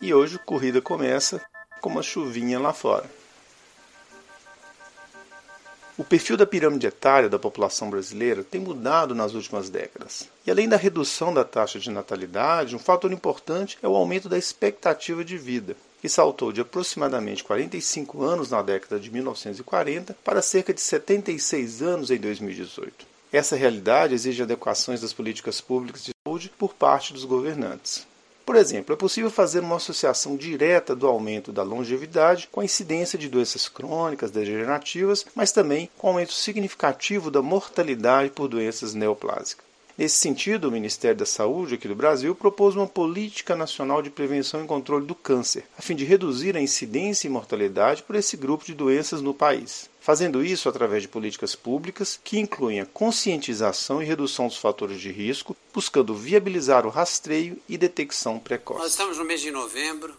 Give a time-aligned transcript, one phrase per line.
[0.00, 1.40] E hoje a corrida começa
[1.80, 3.10] com uma chuvinha lá fora.
[5.96, 10.28] O perfil da pirâmide etária da população brasileira tem mudado nas últimas décadas.
[10.46, 14.38] E além da redução da taxa de natalidade, um fator importante é o aumento da
[14.38, 20.72] expectativa de vida, que saltou de aproximadamente 45 anos na década de 1940 para cerca
[20.72, 23.04] de 76 anos em 2018.
[23.32, 28.06] Essa realidade exige adequações das políticas públicas de saúde por parte dos governantes.
[28.48, 33.18] Por exemplo, é possível fazer uma associação direta do aumento da longevidade com a incidência
[33.18, 39.67] de doenças crônicas degenerativas, mas também com aumento significativo da mortalidade por doenças neoplásicas.
[39.98, 44.62] Nesse sentido, o Ministério da Saúde aqui do Brasil propôs uma política nacional de prevenção
[44.62, 48.64] e controle do câncer, a fim de reduzir a incidência e mortalidade por esse grupo
[48.64, 49.90] de doenças no país.
[50.00, 55.10] Fazendo isso através de políticas públicas que incluem a conscientização e redução dos fatores de
[55.10, 58.78] risco, buscando viabilizar o rastreio e detecção precoce.
[58.78, 60.16] Nós estamos no mês de novembro,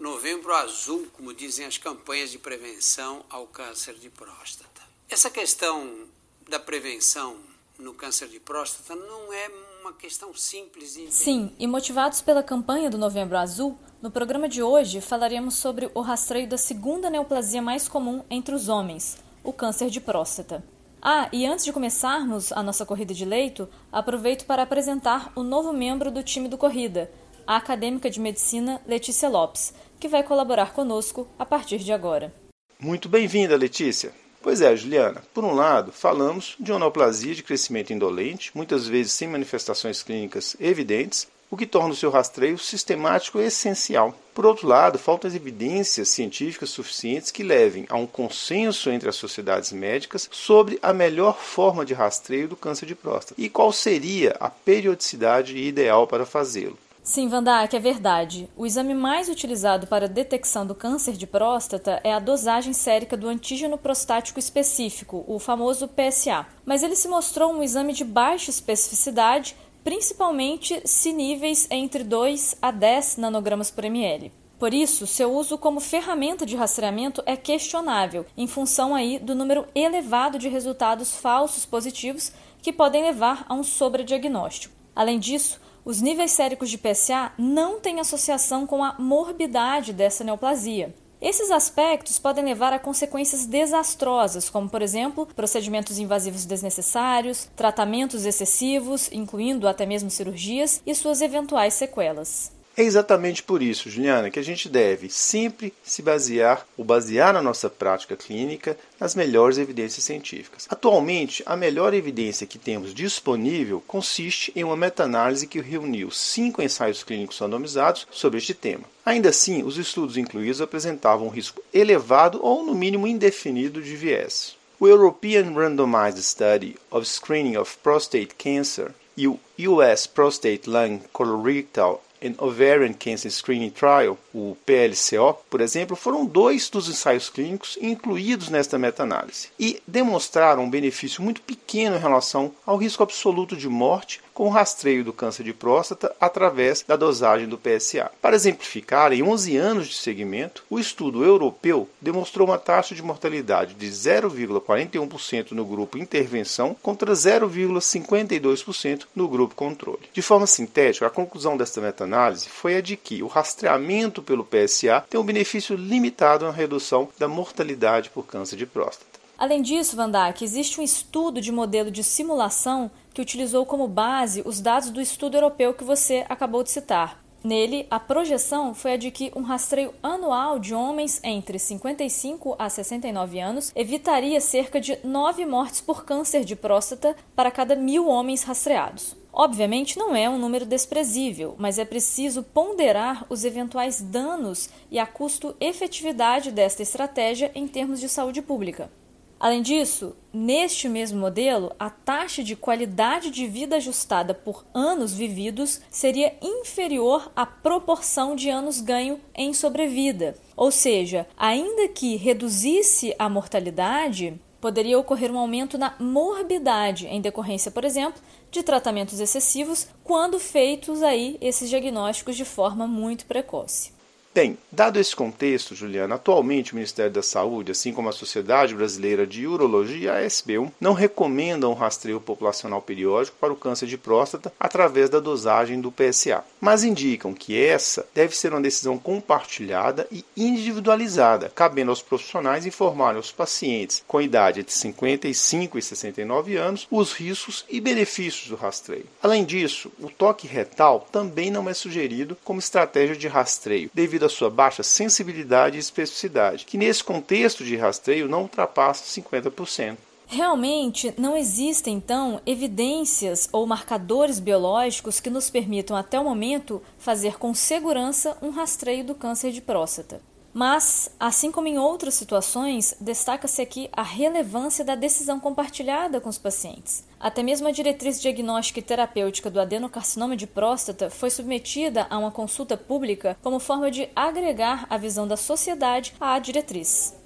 [0.00, 4.80] novembro azul, como dizem as campanhas de prevenção ao câncer de próstata.
[5.06, 6.06] Essa questão
[6.48, 7.36] da prevenção
[7.78, 11.12] no câncer de próstata não é uma questão simples de.
[11.12, 16.00] Sim, e motivados pela campanha do Novembro Azul, no programa de hoje falaremos sobre o
[16.00, 20.64] rastreio da segunda neoplasia mais comum entre os homens, o câncer de próstata.
[21.00, 25.72] Ah, e antes de começarmos a nossa corrida de leito, aproveito para apresentar o novo
[25.72, 27.08] membro do time do Corrida,
[27.46, 32.34] a acadêmica de medicina Letícia Lopes, que vai colaborar conosco a partir de agora.
[32.80, 34.12] Muito bem-vinda, Letícia.
[34.40, 35.22] Pois é, Juliana.
[35.34, 40.56] Por um lado, falamos de uma neoplasia de crescimento indolente, muitas vezes sem manifestações clínicas
[40.60, 44.14] evidentes, o que torna o seu rastreio sistemático essencial.
[44.34, 49.72] Por outro lado, faltam evidências científicas suficientes que levem a um consenso entre as sociedades
[49.72, 54.50] médicas sobre a melhor forma de rastreio do câncer de próstata e qual seria a
[54.50, 56.78] periodicidade ideal para fazê-lo.
[57.08, 58.50] Sim, Vandak, é verdade.
[58.54, 63.16] O exame mais utilizado para a detecção do câncer de próstata é a dosagem sérica
[63.16, 66.46] do antígeno prostático específico, o famoso PSA.
[66.66, 72.70] Mas ele se mostrou um exame de baixa especificidade, principalmente se níveis entre 2 a
[72.70, 74.30] 10 nanogramas por ml.
[74.58, 79.66] Por isso, seu uso como ferramenta de rastreamento é questionável, em função aí do número
[79.74, 84.76] elevado de resultados falsos positivos que podem levar a um sobrediagnóstico.
[84.94, 85.58] Além disso,
[85.88, 90.94] os níveis séricos de PSA não têm associação com a morbidade dessa neoplasia.
[91.18, 99.10] Esses aspectos podem levar a consequências desastrosas, como, por exemplo, procedimentos invasivos desnecessários, tratamentos excessivos,
[99.10, 102.52] incluindo até mesmo cirurgias, e suas eventuais sequelas.
[102.78, 107.42] É exatamente por isso, Juliana, que a gente deve sempre se basear ou basear na
[107.42, 110.64] nossa prática clínica nas melhores evidências científicas.
[110.70, 117.02] Atualmente, a melhor evidência que temos disponível consiste em uma meta-análise que reuniu cinco ensaios
[117.02, 118.84] clínicos randomizados sobre este tema.
[119.04, 124.56] Ainda assim, os estudos incluídos apresentavam um risco elevado ou, no mínimo, indefinido de viés.
[124.78, 132.04] O European Randomized Study of Screening of Prostate Cancer e o US Prostate Lung Colorectal
[132.22, 138.48] and Ovarian Cancer Screening Trial, o PLCO, por exemplo, foram dois dos ensaios clínicos incluídos
[138.48, 144.20] nesta meta-análise e demonstraram um benefício muito pequeno em relação ao risco absoluto de morte
[144.38, 148.08] com o rastreio do câncer de próstata através da dosagem do PSA.
[148.22, 153.74] Para exemplificar, em 11 anos de segmento, o estudo europeu demonstrou uma taxa de mortalidade
[153.74, 160.08] de 0,41% no grupo intervenção contra 0,52% no grupo controle.
[160.12, 165.04] De forma sintética, a conclusão desta meta-análise foi a de que o rastreamento pelo PSA
[165.10, 169.17] tem um benefício limitado na redução da mortalidade por câncer de próstata.
[169.38, 174.60] Além disso, Vandak, existe um estudo de modelo de simulação que utilizou como base os
[174.60, 177.22] dados do estudo europeu que você acabou de citar.
[177.44, 182.68] Nele, a projeção foi a de que um rastreio anual de homens entre 55 a
[182.68, 188.42] 69 anos evitaria cerca de 9 mortes por câncer de próstata para cada mil homens
[188.42, 189.16] rastreados.
[189.32, 195.06] Obviamente não é um número desprezível, mas é preciso ponderar os eventuais danos e a
[195.06, 198.90] custo-efetividade desta estratégia em termos de saúde pública.
[199.40, 205.80] Além disso, neste mesmo modelo, a taxa de qualidade de vida ajustada por anos vividos
[205.90, 210.36] seria inferior à proporção de anos ganho em sobrevida.
[210.56, 217.70] Ou seja, ainda que reduzisse a mortalidade, poderia ocorrer um aumento na morbidade em decorrência,
[217.70, 218.20] por exemplo,
[218.50, 223.97] de tratamentos excessivos quando feitos aí esses diagnósticos de forma muito precoce.
[224.38, 229.26] Bem, dado esse contexto, Juliana, atualmente o Ministério da Saúde, assim como a Sociedade Brasileira
[229.26, 234.52] de Urologia, a SBU, não recomendam um rastreio populacional periódico para o câncer de próstata
[234.60, 240.24] através da dosagem do PSA, mas indicam que essa deve ser uma decisão compartilhada e
[240.36, 247.12] individualizada, cabendo aos profissionais informarem aos pacientes com idade entre 55 e 69 anos os
[247.12, 249.06] riscos e benefícios do rastreio.
[249.20, 254.30] Além disso, o toque retal também não é sugerido como estratégia de rastreio, devido à
[254.30, 259.96] sua baixa sensibilidade e especificidade, que nesse contexto de rastreio não ultrapassa 50%.
[260.30, 267.38] Realmente não existem, então, evidências ou marcadores biológicos que nos permitam, até o momento, fazer
[267.38, 270.20] com segurança um rastreio do câncer de próstata.
[270.58, 276.36] Mas, assim como em outras situações, destaca-se aqui a relevância da decisão compartilhada com os
[276.36, 277.04] pacientes.
[277.20, 282.32] Até mesmo a diretriz diagnóstica e terapêutica do adenocarcinoma de próstata foi submetida a uma
[282.32, 287.16] consulta pública como forma de agregar a visão da sociedade à diretriz.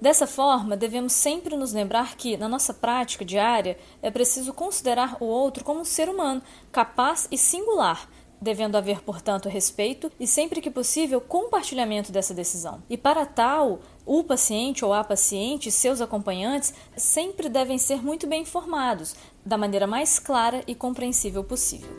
[0.00, 5.26] Dessa forma, devemos sempre nos lembrar que, na nossa prática diária, é preciso considerar o
[5.26, 6.40] outro como um ser humano,
[6.72, 8.08] capaz e singular,
[8.40, 12.82] devendo haver, portanto, respeito e, sempre que possível, compartilhamento dessa decisão.
[12.88, 18.26] E para tal, o paciente ou a paciente e seus acompanhantes sempre devem ser muito
[18.26, 19.14] bem informados,
[19.44, 21.90] da maneira mais clara e compreensível possível.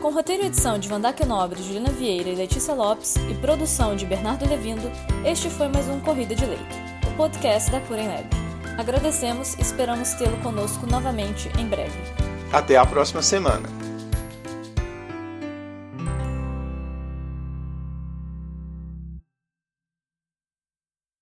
[0.00, 4.06] Com roteiro e edição de Vandaque Nobre, Juliana Vieira e Letícia Lopes e produção de
[4.06, 4.90] Bernardo Levindo,
[5.26, 6.76] este foi mais um Corrida de Leito,
[7.12, 8.28] o podcast da Cura em Lab.
[8.78, 11.98] Agradecemos e esperamos tê-lo conosco novamente em breve.
[12.50, 13.89] Até a próxima semana!